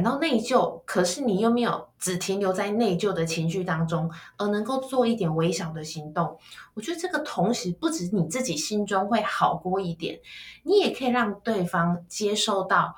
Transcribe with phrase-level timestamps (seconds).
[0.00, 6.38] 感到内疚，可是你又没有只停留在内疚的情绪当中，而能够做一点微小的行动。
[6.72, 10.18] 我觉得这个同时不止你自己心中会好过一点，
[10.62, 12.94] 你也可以让对方接受到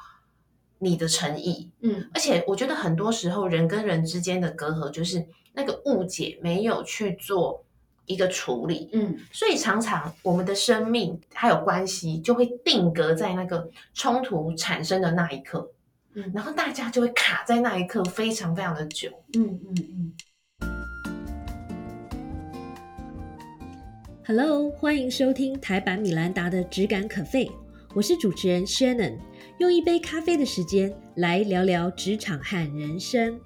[0.78, 1.72] 你的诚意。
[1.80, 7.64] 嗯，而且我觉得很多时候人跟人之间的隔阂就是那个误解没有去做
[8.06, 8.88] 一个处理。
[8.92, 15.72] 嗯，所以常常我们的生命还有关系就会定格在那个冲突产生的那一刻，
[16.15, 19.09] 嗯然后大家就会卡在那一刻非常非常的久。
[19.34, 20.12] 嗯嗯嗯。
[24.27, 27.50] Hello，欢迎收听台版米兰达的只感可废，
[27.95, 29.16] 我是主持人 Shannon，
[29.56, 33.41] 用一杯咖啡的时间来聊聊职场和人生。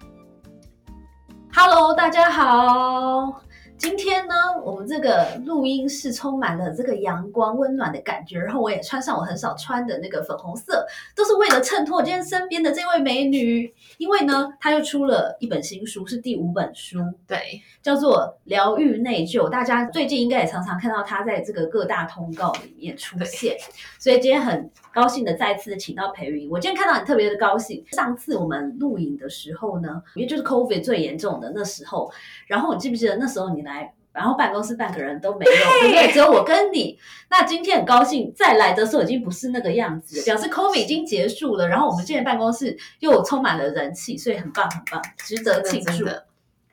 [1.54, 3.42] Hello，大家好。
[3.78, 13.72] 今天呢，我们这个录音室充满了这个阳光温暖的感觉，然后我也穿上我很少穿的那个粉红色，都是为了衬托我今天身边的这位美女。
[13.98, 19.46] 因为呢，她又出了一本新书，是第五本书，对，叫做《疗愈内疚》。
[19.51, 23.56] 大家最近应该也常常看到她在这个各大通告里面出现，
[23.98, 26.48] 所以今天很高兴的再次请到培云。
[26.48, 27.84] 我今天看到你特别的高兴。
[27.92, 32.10] 上次我们录影的时候呢，因为就是 COVID 最严重的那时候，
[32.46, 35.52] 然后你记不记得那时候你来，然后办公室半个人都没有，
[35.82, 36.12] 对不对？
[36.12, 36.98] 只有我跟你。
[37.28, 41.68] 那今天很高兴再来的时候已经不是那个样子，表示 COVID 已经结束了。
[41.68, 46.06] 然后我们今天办公室又充满了人气，所以很棒很棒，值得庆祝。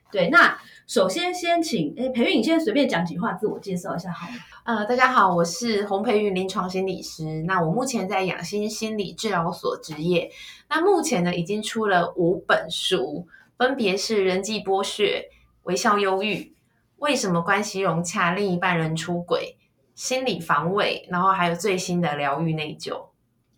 [0.10, 4.36] 对，那首先先请诶培育，你现在随便讲几句话自我介绍一下好吗？
[4.66, 7.42] 呃，大家好，我是洪培云临床心理师。
[7.44, 10.30] 那我目前在养心心理治疗所执业。
[10.70, 13.26] 那目前呢，已经出了五本书，
[13.58, 15.04] 分别是《人际剥削》
[15.64, 16.36] 《微笑忧郁》
[16.98, 19.58] 《为什么关系融洽另一半人出轨》
[19.96, 22.92] 《心理防卫》，然后还有最新的《疗愈内疚》。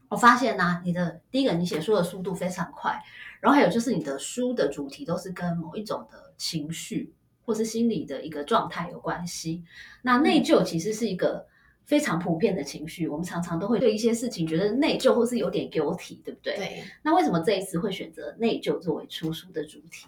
[0.10, 3.02] 我发现呢、你的第一个你写书的速度非常快，
[3.42, 9.64] 然后还有就是你的书的主题都是跟某一种的情绪或是心理的一个状态有关系。
[10.02, 11.46] 那内疚其实是一个
[11.86, 16.56] 非常普遍的情绪，我们常常都会对一些事情觉得内疚或是有点 guilty，对不对？。
[16.56, 20.08] 对，那为什么这一次会选择内疚作为出书的主题？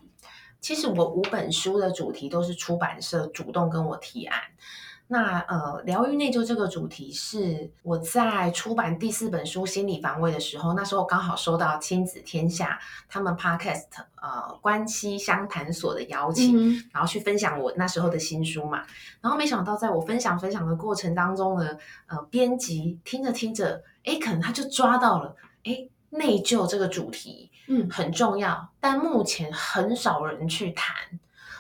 [0.60, 4.42] 其实我五本书的主题都是出版社主动跟我提案。
[5.10, 13.86] 那呃，疗愈内疚这个主题是我在出版第四本书《心理防卫》的时候，那时候刚好收到亲子天下他们 podcast
[14.22, 18.84] 呃关系相谈所的邀请，嗯然后去分享我那时候的新书嘛。
[19.22, 30.94] 然后没想到在我分享分享的过程当中呢，呃，编辑听着听着，哎，可能他就抓到了，哎，内疚这个主题，嗯很重要，但目前很少人去谈。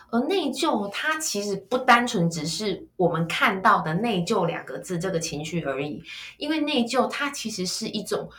[0.09, 6.01] 而内疚，它其实不单纯只是我们看到的“内疚”两个字这个情绪而已，
[6.37, 8.29] 因为内疚它其实是一种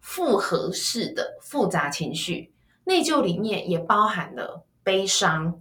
[0.00, 2.52] 复合式的复杂情绪。
[2.84, 5.60] 内疚里面也包含了悲伤、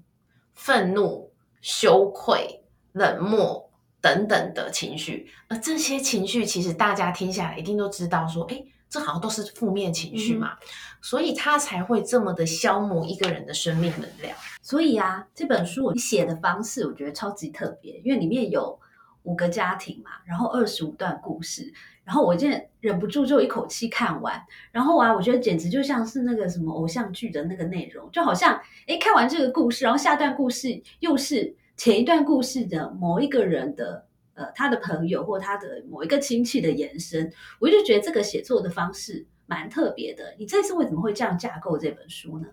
[0.53, 1.31] 愤怒、
[1.61, 2.61] 羞愧、
[2.91, 3.67] 冷漠
[3.99, 8.63] 等等的情绪，而这些情绪其实大家听下来一定都知道，说，哎，
[8.95, 10.53] 这好像都是负面情绪嘛，
[11.01, 14.33] 所以他才会这么的消磨一个人的生命能量。
[14.61, 18.79] 所以啊，这本书我写的方式我觉得超级特别，因为里面有
[19.23, 21.73] 五个家庭嘛，然后二十五段故事，
[22.05, 24.41] 然后我真的忍不住就一口气看完，
[24.71, 28.57] 然后啊，我觉得简直就像是那个什么偶像剧的那个内容，就好像
[28.87, 34.04] 诶看完这个故事，然后下段故事又是前一段故事的某一个人的。
[34.35, 40.35] 呃，他的朋友或他的某一个亲戚的延伸，我就觉得这个写作的方式蛮特别的。
[40.37, 42.47] 你这次为什么会这样架构这本书呢？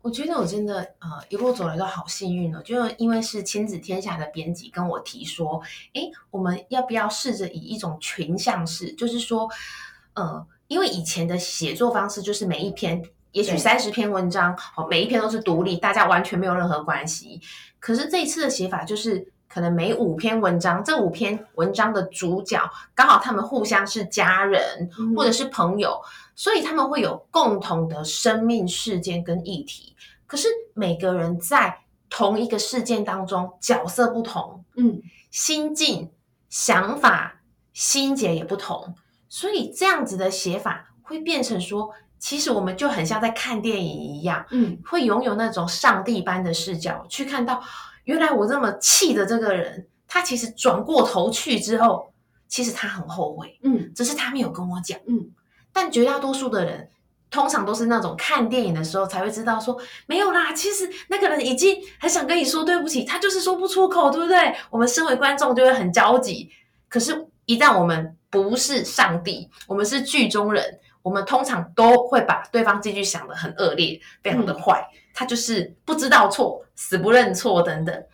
[0.00, 5.60] 我觉得我真的呃一路走来都好幸运哦，就因为是亲子天下的编辑跟我提说，
[5.94, 9.48] 诶，我们要不要试着以一种群像式，就是说，
[10.12, 13.02] 呃，因为以前的写作方式就是每一篇，
[13.32, 17.40] 也许三十篇文章，哦，每一篇都是独立，大家完全没有任何关系。
[17.80, 19.33] 可是这一次的写法就是。
[19.54, 22.60] 可能每五篇文章，这五篇文章的主角
[22.92, 26.00] 刚好他们互相是家人，嗯或者是朋友，
[26.34, 29.94] 所以他们会有共同的生命事件跟议题。
[30.26, 35.00] 可是每个人在同一个事件当中角色不同，嗯，
[35.30, 36.10] 心境、
[36.48, 37.40] 想法、
[37.72, 38.96] 心结也不同，
[39.28, 44.76] 所以这样子的写法会变成说，其实我们就很像在看电影一样，嗯。
[44.84, 47.62] 会拥有那种上帝般的视角，去看到
[48.04, 52.12] 原来我这么气的这个人，他其实转过头去之后，
[52.48, 54.98] 其实他很后悔，嗯只是他没有跟我讲。
[55.06, 55.30] 嗯，
[55.72, 56.88] 但绝大多数的人，
[57.30, 64.54] 通常都是那种看电影的时候才会知道说，没有啦，其实那个人已经很想跟你说对不起，他就是说不出口，对不对？
[64.70, 66.50] 我们身为观众就会很焦急。
[66.88, 78.04] 可是，一旦我们不是上帝，我们是剧中人，我们通常都会把对方这句想的很恶劣，非常的坏，他就是不知道错，死不认错等等。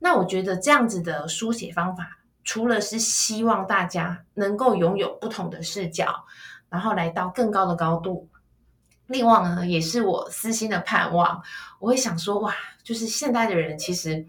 [0.00, 6.24] 那我觉得这样子的书写方法，除了是希望大家能够拥有不同的视角，
[6.68, 8.28] 然后来到更高的高度，
[9.06, 11.42] 另外呢，也是我私心的盼望。
[11.78, 14.26] 我会想说，哇，就是现代的人其实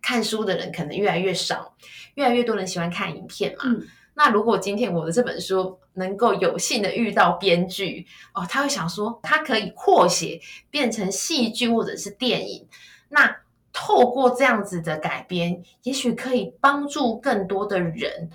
[0.00, 1.74] 看书的人可能越来越少，
[2.14, 3.64] 越来越多人喜欢看影片嘛。
[3.64, 3.82] 嗯
[4.14, 10.40] 那如果今天我的这本书能够有幸的遇到编剧哦，他会想说，他可以扩写
[10.70, 12.66] 变成戏剧或者是电影，
[13.08, 13.36] 那
[13.72, 18.30] 透过这样子的改编，也许可以帮助更多的人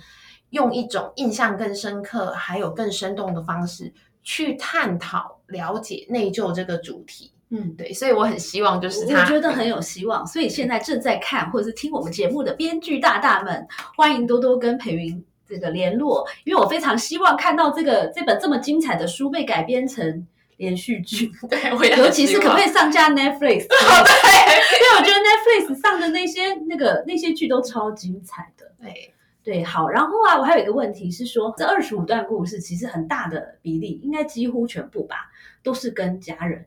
[0.50, 7.32] 用一种印象更深刻、还有更生动的方式去探讨、了解内疚这个主题。
[7.50, 10.26] 嗯，对，所以我很希望就是他，我觉得很有希望。
[10.26, 13.66] 所以现在正在看或者是听我们节目的编剧大大们，
[13.96, 23.64] 欢迎多多跟培云这个联络，因为我非常希望看到这个这本这么精彩的书被改编成连续剧， 对，我也 尤其是可不可以上架 Netflix？
[23.70, 28.72] 哦对因为我觉得 Netflix 上的那些那个那些剧都超精彩的。
[28.80, 35.30] 对，对，好，然后啊，我还有一个问题是说，这二十五段故事其实很大的比例，应该几乎全部吧，
[35.62, 36.66] 都是跟家人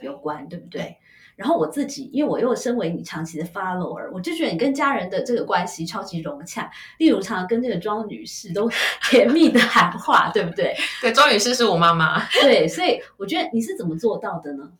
[0.00, 0.96] 有关，对不对？
[1.36, 6.70] 对然后我自己，因为我又身为你长期的 follower，我就觉得你跟家人的这个关系超级融洽。
[6.98, 8.70] 例如，常常跟这个庄女士都
[9.10, 10.74] 甜蜜的喊话，对不对？
[11.02, 12.24] 对，庄女士是我妈妈。
[12.40, 14.70] 对，所以我觉得你是怎么做到的呢？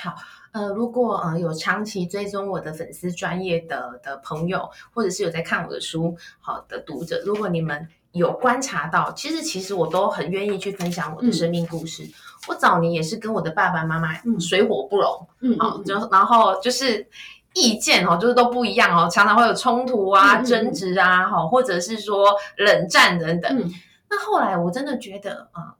[0.00, 0.14] 好
[0.52, 12.06] 呃，如果呃有长期追踪我的粉丝专业的的朋友，或者是有在看我的书好的读者，如果你们有观察到，其实其实我都很愿意去分享我的生命故事。
[12.48, 14.40] 我早年也是跟我的爸爸妈妈嗯。
[14.40, 17.06] 水火不容，嗯，好、嗯就然后就是
[17.54, 23.58] 意见哦，就是都不一样哦，常常会有冲突啊、争执啊，哈、或者是说冷战等等。
[23.58, 23.72] 嗯。
[24.08, 25.74] 那后来我真的觉得，啊、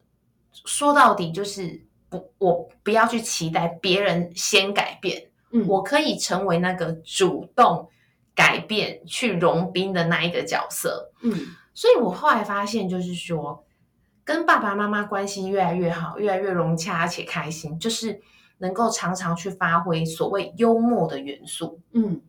[0.64, 7.88] 说到底就是不，我不要去期待别人先改变，嗯，我可以成为那个主动
[8.34, 11.10] 改变、去融冰的那一个角色。
[11.22, 11.34] 嗯。
[11.74, 13.64] 所以我后来发现，就是说，
[14.24, 18.20] 跟爸爸妈妈关系越来越好，越来越融洽且开心，就是
[18.58, 21.80] 能够常常去发挥所谓幽默的元素。
[21.92, 22.20] 嗯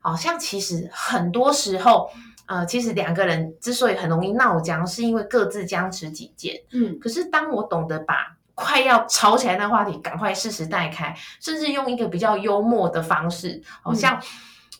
[0.00, 2.10] 好像其实很多时候，
[2.46, 6.60] 呃，其实两个人之所以很容易闹僵，是因为各自僵持己见。
[6.72, 14.20] 嗯可是当我懂得把快要吵起来的话题赶快适时带开，甚至用一个比较幽默的方式，好、嗯像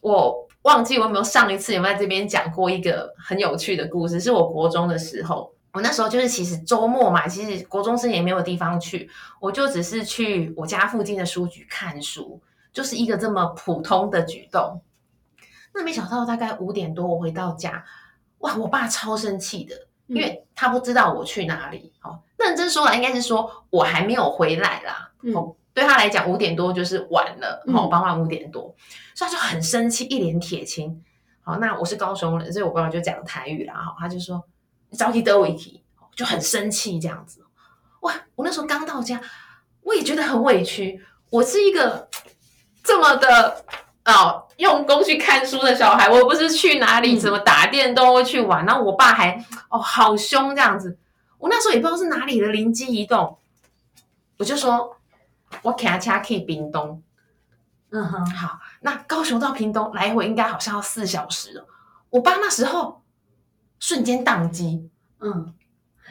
[0.01, 5.52] 我忘记我有没有上一次有没有在这边讲过一个很有趣的故事，是我国中的时候。
[5.73, 9.09] 我那时候就是，其实周末嘛，其实国中生也没有地方去，
[9.41, 12.43] 我就只是去我家附近的书局看书，
[12.73, 14.83] 就是一个这么普通的举动。
[15.75, 17.85] 那没想到大概五点多我回到家，
[18.39, 19.75] 哇，我爸超生气的，
[20.09, 21.91] 因为他不知道我去哪里。
[22.03, 25.11] 哦，认真说来，应该是说我还没有回来啦。
[25.23, 28.75] 嗯哦，对他来讲，五点多就是晚了，嗯哦，傍晚五点多，
[29.15, 31.03] 所以他就很生气，一脸铁青。
[31.41, 33.73] 好，那我是高雄人，所以我爸爸就讲台语啦。
[33.75, 34.45] 好，他就说
[34.93, 35.83] 你着急得我一提，
[36.15, 37.43] 就很生气这样子。
[38.03, 39.19] 哇，我那时候刚到家，
[39.81, 41.03] 我也觉得很委屈。
[41.31, 42.09] 我是一个
[42.85, 43.65] 这么的
[44.05, 50.99] 哦用功去看书的小孩，我不是去哪里嗯怎么打电动会去玩，然后我爸还哦好凶这样子。
[51.39, 53.39] 我那时候也不知道是哪里的灵机一动，
[54.37, 54.99] 我就说
[55.63, 57.03] 我开车去屏东。
[57.91, 61.67] 嗯哼，好，那高雄到屏东来回应该好像要四小时了。
[62.11, 63.03] 我爸那时候
[63.79, 64.91] 瞬间宕机，
[65.23, 65.55] 嗯，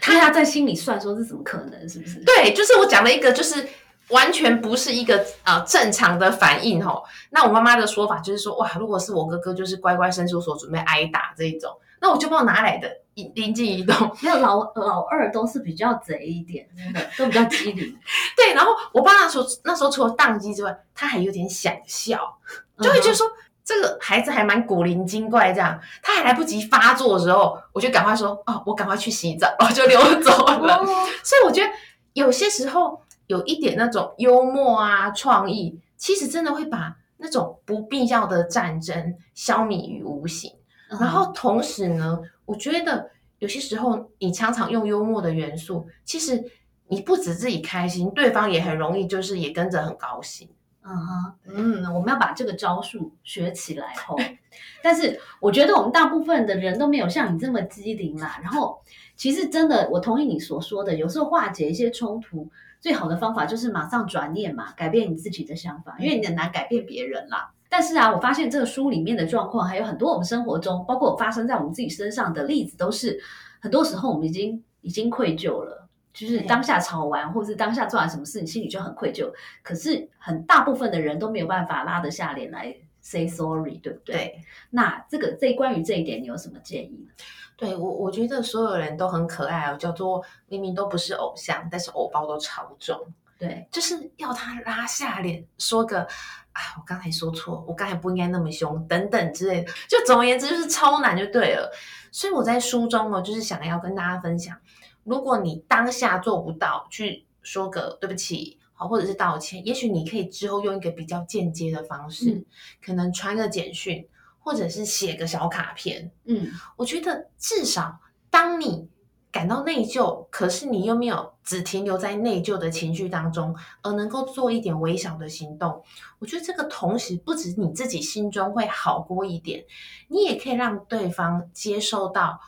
[0.02, 2.24] 他要在心里算说这怎么可能，是不是？
[2.24, 3.68] 对，就是我讲了一个，就是
[4.10, 7.04] 完全不是一个呃正常的反应哦。
[7.30, 14.16] 那我妈妈的说法就是说，哇，如果是我哥哥，就是乖乖伸出手准备挨打这一种，那我就不知道哪来的灵灵机一动。
[14.22, 17.98] 没有老老二都是比较贼一点，真的都比较机灵，
[18.36, 22.38] 对，然后我爸那时候那时候除了宕机之外，他还有点想笑，
[22.80, 23.28] 就会觉得说。
[23.64, 30.78] 这个孩子还蛮古灵精怪，这样他还来不及发作的时候，我就赶快说哦，我赶快去洗澡，我 就溜走了。
[30.78, 30.86] 哦，
[31.24, 31.70] 所以我觉得
[32.14, 40.52] 有些时候有一点那种幽默啊、创意，其实真的会把那种不必要的战争消弭于无形。
[40.90, 46.44] 嗯然后同时呢，我觉得有些时候你常常用幽默的元素，其实
[46.90, 50.50] 你不止自己开心，对方也很容易就是也跟着很高兴。
[50.84, 54.18] 嗯哼，嗯，我们要把这个招数学起来吼。
[54.82, 58.40] 但是我觉得我们大部分的人都没有像你这么机灵啦。
[58.42, 58.82] 然后
[59.16, 67.52] 其实真的，我同意你所说的，有时候化解一些冲突，最好的方法就是马上转念嘛，改变你自己的想法，因为你很难改变别人啦。
[67.70, 73.22] 但是啊，我发现这个书里面的状况，还有很多我们生活中，包括发生在我们自己身上的例子，都是
[73.62, 75.81] 很多时候我们已经已经愧疚了。
[76.14, 79.32] 就是对当下吵完，或是当下做完什么事，你心里就很愧疚。
[79.64, 84.16] 可是很大部分的人都没有办法拉得下脸来 say sorry，对不对？。
[84.16, 84.42] 对。
[84.70, 87.14] 那这个这关于这一点，你有什么建议呢？
[87.58, 93.00] 对我，我觉得所有人都很可爱哦，叫做明明都不是偶像，但是偶包都超重，
[93.38, 99.72] 对，就是要他拉下脸说个啊，我刚才说错，我刚才不应该那么凶，等等之类的。
[99.88, 101.72] 就总而言之，就是超难就对了。
[102.12, 104.58] 所以我在书中哦，就是想要跟大家分享，
[105.04, 112.46] 如果你当下做不到去说个对不起，好，或者是道歉，也许你可以之后用一个比较间接的方式，嗯
[112.84, 114.08] 可能传个简讯，
[114.40, 116.12] 或者是写个小卡片。
[116.26, 118.90] 嗯我觉得至少当你
[119.32, 125.82] 感到内疚，可是你又没有只停留在内疚的情绪当中，而能够做一点微小的行动，
[126.20, 129.64] 我觉得这个同时不止你自己心中会好过一点，
[130.10, 132.42] 你也可以让对方接受到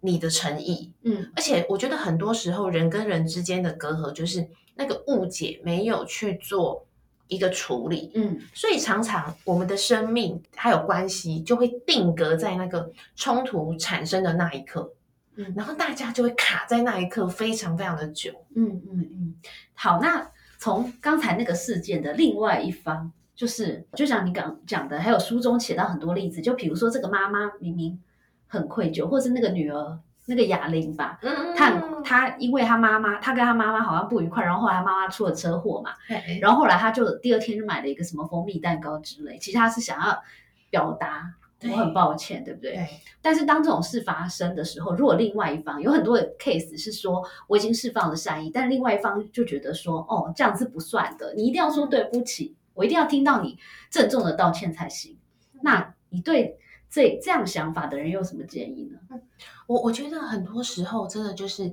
[0.00, 0.92] 你的诚意。
[1.02, 6.86] 嗯而且我觉得很多时候人跟人之间的隔阂，就是那个误解没有去做
[7.28, 8.10] 一个处理。
[8.14, 14.92] 嗯所以常常我们的生命还有关系就会定格在那个冲突产生的那一刻，
[15.36, 18.32] 嗯然后大家就会卡在那一刻非常非常的久。
[18.54, 19.34] 嗯嗯嗯。
[19.74, 27.98] 好，那从刚才那个事件的另外一方，就是就像你刚讲的，还有书中写到很多例子，就比如说这个妈妈明明
[28.50, 35.92] 很愧疚，或是那个女儿那个哑铃吧，嗯她很她因为她妈妈，她跟她妈妈好像不愉快，然后后来她妈妈出了车祸嘛，
[36.40, 40.20] 然后后来她就第二天就买了一个什么蜂蜜蛋糕之类，其实她是想要
[40.68, 42.72] 表达我很抱歉，对不对？
[42.72, 42.88] 对。
[43.22, 53.58] 但是当这种事发生的时候，如果另外一方有很多的 case 是说我已经释放了善意，但另外一方就觉得说哦这样是不算的，你一定要说对不起，我一定要听到你
[53.90, 55.18] 郑重的道歉才行。
[55.62, 56.58] 那你对
[56.90, 59.20] 这这样想法的人有什么建议呢？
[59.66, 61.72] 我我觉得很多时候真的就是，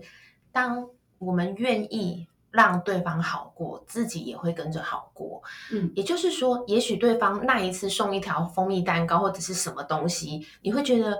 [0.51, 5.41] 当我们愿意让对方好过，自己也会跟着好过。
[5.71, 11.17] 嗯也就是说，也许对方那一次送一条蜂蜜蛋糕或者是什么东西，你会觉得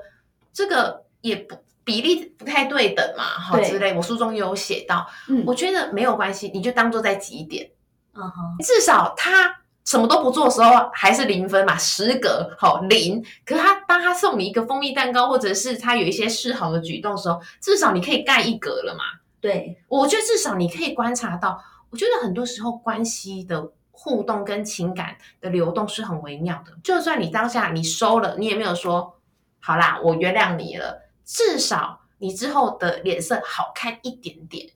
[0.54, 3.96] 这个也不比例不太对等嘛，哈之类。
[3.96, 7.72] 我书中也有写到，嗯我觉得没有关系，你就当做在几点，
[8.14, 13.24] 嗯哼，至少他什么都不做的时候还是零分嘛，十格好零。
[13.46, 19.06] 可是他当他送你一个蜂蜜蛋糕，或者是他有一些示好的举动的时候，至少你可以盖一格了嘛。
[19.40, 26.74] 对，我觉得至少你可以观察到，我觉得很多时候关系的互动跟情感的流动是很微妙的。
[26.84, 29.16] 就算你当下你收了，你也没有说
[29.62, 34.68] 好啦，我原谅你了，至少你之后的脸色好看一点点。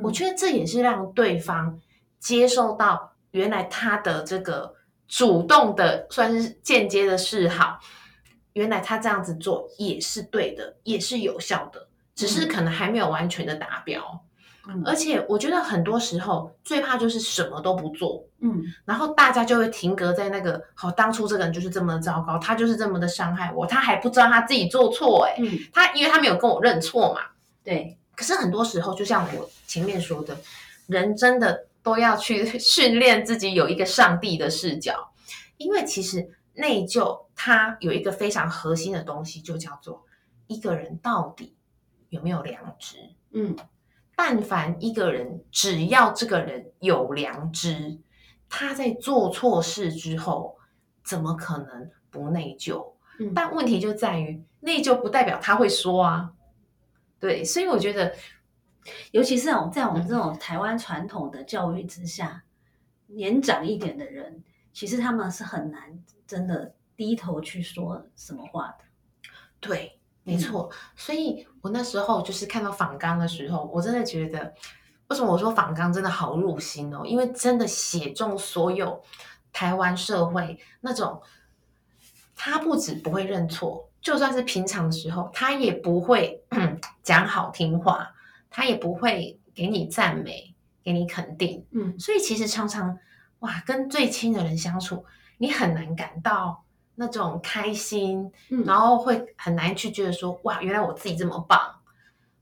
[0.00, 1.80] 我得觉得这也是让对方
[2.20, 4.74] 接受到原来他的这个
[5.08, 7.78] 主动的，算是间接的示好，
[8.52, 14.24] 原来他这样子做也是对的，也是有效的，只是可能还没有完全的达标。
[14.68, 14.82] 嗯。
[14.84, 18.62] 而且我觉得很多时候最怕就是什么都不做，嗯。
[18.84, 27.22] 然后大家就会停格在那个好，当初这个人就是这么的糟糕，他就是这么的伤害我，他还不知道他自己做错、欸，嗯，他因为他没有跟我认错嘛，
[27.64, 30.36] 对，可是很多时候，就像我前面说的，
[30.86, 35.12] 人真的都要去训练自己有一个上帝的视角，
[35.56, 40.04] 因为其实内疚它有一个非常核心的东西，就叫做
[40.46, 41.56] 一个人到底
[42.08, 42.96] 有没有良知。
[43.32, 43.56] 嗯
[44.16, 47.98] 但凡一个人，只要这个人有良知，
[48.50, 50.58] 他在做错事之后，
[51.02, 52.92] 怎么可能不内疚？
[53.18, 56.32] 嗯，但问题就在于，内疚不代表他会说啊。
[57.18, 58.14] 对，所以我觉得
[59.12, 62.42] 尤其是在我们在我们嗯这种台湾传统的教育之下，
[63.06, 64.42] 年长一点的人，
[64.72, 68.84] 其实他们是很难真的低头去说什么话的。
[69.58, 70.70] 对，没错。
[70.96, 74.54] 所以我那时候就是看到访纲的时候，我真的觉得，
[75.08, 77.02] 为什么我说访纲真的好入心哦？
[77.04, 79.02] 因为真的写中所有
[79.52, 81.20] 台湾社会那种，
[82.34, 86.42] 他不止不会认错，就算是平常的时候，他也不会
[87.02, 88.14] 讲好听话，
[88.50, 91.64] 他也不会给你赞美，给你肯定。
[91.70, 92.98] 嗯所以其实常常
[93.38, 95.04] 哇，跟最亲的人相处，
[95.38, 96.64] 你很难感到
[96.96, 101.58] 那种开心，嗯然后会很难去觉得说哇，原来我自己这么棒。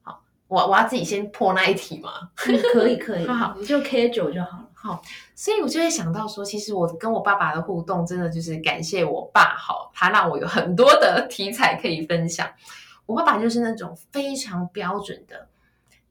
[0.02, 2.30] 好，我我要自己先破那一题嘛。
[2.48, 4.64] 嗯，可以可以， 好你就 K 九就好了。
[4.80, 5.02] 好，
[5.34, 12.48] 所以我就会想到说，其实我跟我爸爸的互动，真的就是感谢我爸，好，他让我有很多的题材可以分享。
[13.04, 15.48] 我爸爸就是那种非常标准的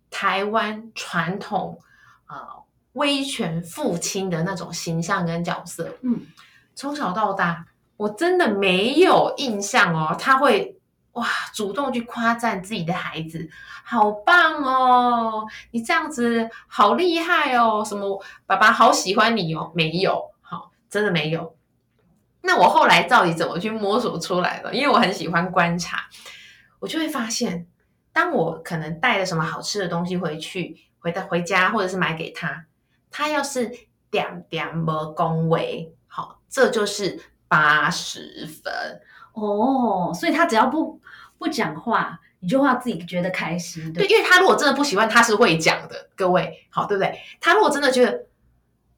[0.09, 1.79] 台湾传统
[2.27, 2.37] 呃
[2.93, 5.97] 威权父亲的那种形象跟角色。
[6.01, 6.21] 嗯，
[6.75, 7.65] 从小到大，
[7.97, 10.79] 我真的没有印象哦，他会
[11.13, 13.49] 哇，主动去夸赞自己的孩子，
[13.83, 15.47] 好棒哦！
[15.71, 17.83] 你这样子好厉害哦！
[17.83, 19.71] 什么爸爸好喜欢你哦？
[19.73, 21.55] 没有，好，真的没有。
[22.41, 24.73] 那我后来到底怎么去摸索出来的？
[24.75, 26.07] 因为我很喜欢观察，
[26.79, 27.65] 我就会发现，
[28.17, 32.65] 当我可能带了什么好吃的东西回去，回到回家，或者是买给他，
[33.11, 33.71] 他要是
[34.09, 38.73] 点点么恭维，好，这就是八十分。
[39.33, 40.99] 哦，所以他只要不
[41.37, 43.93] 不讲话，你就要自己觉得开心。
[43.93, 46.09] 对，因为他如果真的不喜欢，他是会讲的。
[46.15, 47.19] 各位，好，对不对？
[47.39, 48.25] 他如果真的觉得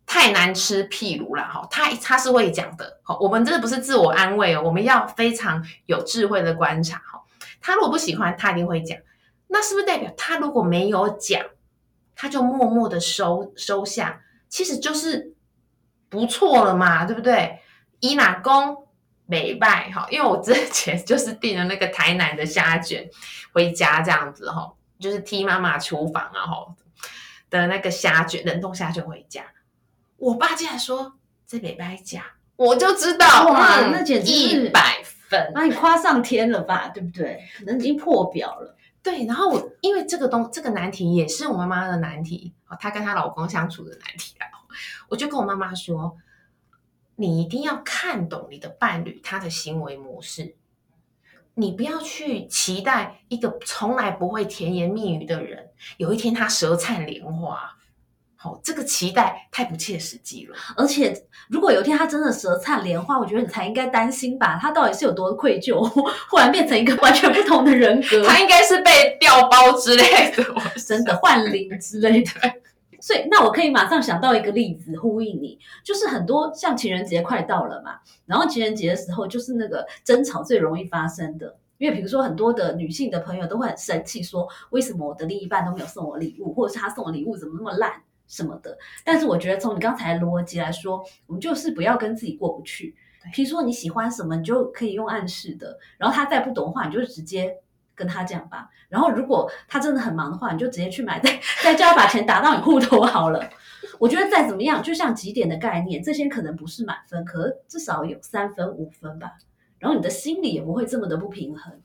[0.05, 3.01] 太难吃，譬如啦，哈，他他是会讲的。
[3.03, 6.99] 好，我们真的不是自我安慰哦，我们要非常有智慧的观察。
[6.99, 7.21] 哈，
[7.59, 8.97] 他如果不喜欢，他一定会讲。
[9.49, 11.45] 那是不是代表他如果没有讲，
[12.15, 15.33] 他就默默的收收下，其实就是
[16.07, 17.59] 不错了嘛，对不对？
[17.99, 18.85] 伊娜公。
[19.31, 23.07] 美拜哈，因为我之前 就是订了那个台南的虾卷
[23.53, 26.75] 回家，这样子哈，就是替妈妈厨房啊哈
[27.47, 29.45] 的那个虾卷冷冻虾卷回家。
[30.17, 31.13] 我爸竟然说
[31.45, 32.25] 这美拜假，
[32.55, 37.43] 我就知道哇，那简直一百分，把你夸上天了吧， 对不对？
[37.57, 38.75] 可能已经破表了。
[39.03, 44.45] 对，然后我因为这个东这个难题也是我妈妈的难题她跟她老公相处的难题啊，
[45.07, 46.17] 我就跟我妈妈说。
[47.21, 50.55] 你一定要看懂你的伴侣他的行为模式，
[51.55, 55.67] 你不要去期待一个从来不会甜言蜜语的人，
[55.97, 57.75] 有一天他舌灿莲花。
[58.41, 60.55] 好，这个期待太不切实际了。
[60.77, 61.13] 而且，
[61.49, 64.57] 如果有一天他真的舌灿莲花，我觉得你才应该担心吧？
[64.61, 65.83] 他到底是有多愧疚，
[66.29, 68.23] 忽然变成一个完全不同的人格？
[68.23, 70.43] 他应该是被调包之类的，
[70.87, 72.31] 真的换灵之类的。
[73.01, 87.91] 所以，那我可以马上想到一个例子呼应你，就是很多像情人节快到了嘛，然后情人节的时候就是那个争吵最容易发生的，因为比如说很多的女性的朋友都会很生气，说为什么我的另一半都没有送我礼物，或者是他送我礼物怎么那么烂
[88.29, 88.77] 什么的。
[89.03, 92.95] 但是我觉得从你刚才逻辑来说，我们就是不要跟自己过不去。
[93.33, 97.57] 比如说你喜欢什么，你就可以用暗示的，然后他再不懂的话，你就直接。
[97.95, 103.49] 跟他讲吧，然后如果他真的很忙的话，你就直接去买，再再叫他把钱打到你户头好了。
[103.99, 109.33] 我觉得再怎么样，就像几点的概念，这些可能不是满分，可至少有三分五分吧。
[109.79, 111.81] 然后你的心里也不会这么的不平衡。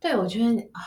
[0.00, 0.80] 对，我觉得啊，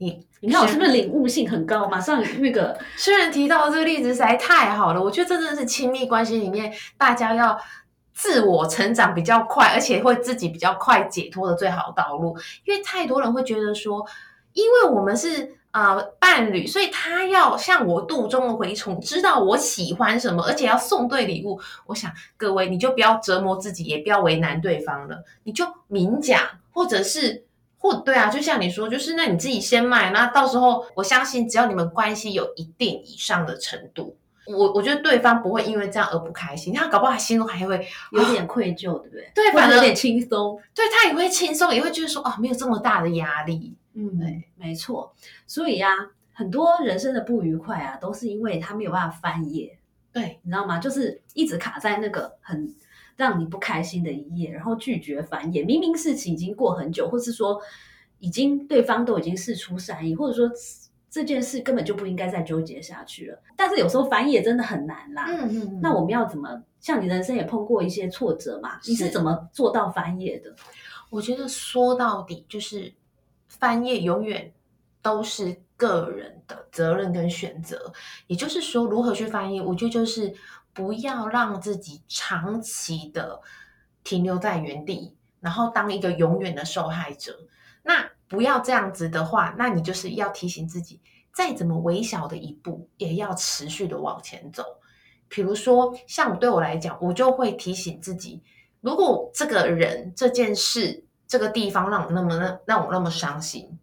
[0.00, 1.88] 你你看我是不是领悟性很高？
[1.88, 7.56] 马上那个 虽然提到这个例子实在太好了，我觉得这真的是亲密关系里面大家要。
[8.12, 12.36] 自我成长比较快，而且会自己比较快解脱的最好道路。
[12.66, 14.04] 因为太多人会觉得说，
[14.52, 21.58] 因为我们是呃伴侣，所以他要像我肚中的蛔虫，知道我喜欢什么，而且要送对礼物。
[21.86, 27.46] 我想各位，你就不要折磨自己，也不要为难对方了，你就明讲，或者是
[27.80, 34.16] 或对啊，就像你说，就是那你自己先卖，那到时候我相信，只要你们关系有一定以上的程度。
[34.46, 39.30] 我我觉得对方不会因为这样而不开心，他搞不好心中还会有点愧疚，对不对？
[39.34, 43.74] 对，反而有点轻松，对他也会轻松，也会觉得说哦，没有这么大的压力。
[43.94, 45.14] 嗯，对，没错。
[45.46, 45.88] 所以呀，
[46.32, 49.78] 很多人生的不愉快啊，都是因为他没有办法翻页。
[50.12, 50.78] 对，你知道吗？
[50.80, 52.74] 就是一直卡在那个很
[53.20, 55.62] 让你不开心的一页，然后拒绝翻页。
[55.62, 57.60] 明明事情已经过很久，或是说
[58.18, 60.50] 已经对方都已经事出善意，或者说。
[61.12, 63.42] 这件事根本就不应该再纠结下去了。
[63.56, 65.26] 但是有时候翻页真的很难啦。
[65.28, 65.80] 嗯嗯。
[65.82, 66.62] 那我们要怎么？
[66.78, 68.78] 像你人生也碰过一些挫折嘛？
[68.86, 70.54] 你是怎么做到翻页的？
[71.10, 72.94] 我觉得说到底就是
[73.48, 74.52] 翻页永远
[75.02, 77.92] 都是个人的责任跟选择。
[78.28, 80.32] 也就是说，如何去翻页，我觉得就是
[80.72, 83.40] 不要让自己长期的
[84.04, 87.38] 停留在原地，然后当一个永远的受害者。
[87.82, 91.00] 那不要这样子的话，那你就是要提醒自己，
[91.32, 94.64] 再怎么微小的一步，也要持续的往前走。
[95.28, 98.42] 比如说，像我对我来讲，我就会提醒自己，
[98.80, 103.78] 如果这个人、这件事、这个地方让我那么那让我那么伤心，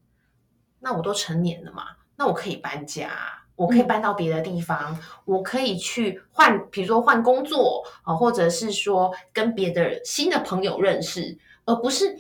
[0.80, 1.84] 那我都成年了嘛，
[2.16, 12.18] 那我可以搬家，我可以搬到别的地方，我可以去换，比如说换工作啊，或者是说跟别的新的朋友认识，而不是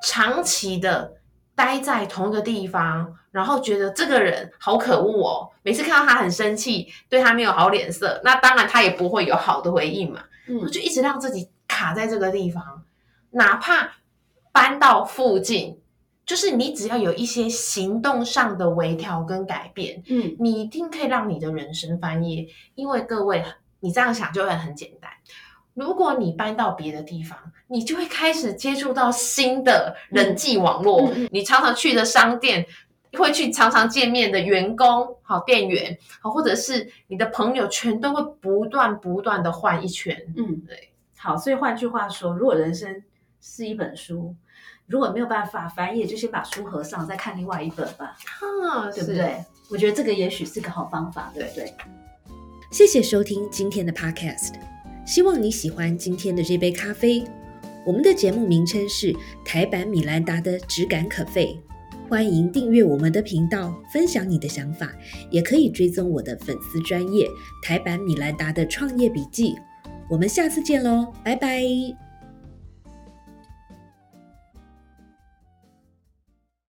[0.00, 1.14] 长期的。
[1.52, 5.50] 待在同一个地方，然后觉得这个人好可恶哦。
[5.62, 10.22] 每次看到他很生气，对他没有好脸色，那当然他也不会有好的回应嘛。
[10.62, 12.82] 我就一直让自己卡在这个地方，
[13.32, 13.90] 哪怕
[14.52, 15.79] 搬到附近，
[16.30, 22.46] 就是你只要有一些行动上的微调跟改变，嗯，你一定可以让你的人生翻页。
[22.76, 23.44] 因为各位，
[23.80, 25.10] 你这样想就会很简单。
[25.74, 31.00] 如果你搬到别的地方，你就会开始接触到新的人际网络。
[31.08, 32.64] 嗯嗯你常常去的商店，
[33.14, 40.16] 会去常常见面的员工、好店员，好或者是你的朋友，全都会不断不断的换一圈。
[40.36, 40.92] 嗯，对。
[41.18, 43.02] 好，所以换句话说，如果人生
[43.40, 44.32] 是一本书，
[44.90, 49.06] 如果没有办法翻页，就先把书合上，再看另外一本吧，啊，是？
[49.06, 49.36] 对不对？
[49.70, 51.72] 我觉得这个也许是个好方法，对不对？
[52.72, 54.54] 谢谢收听今天的 Podcast，
[55.06, 57.24] 希望你喜欢今天的这杯咖啡。
[57.86, 61.56] 我们的节目名称是台版米兰达的质感可废，
[62.08, 64.90] 欢迎订阅我们的频道，分享你的想法，
[65.30, 67.28] 也可以追踪我的粉丝专业
[67.62, 69.56] 台版米兰达的创业笔记。
[70.10, 72.09] 我们下次见喽，拜拜。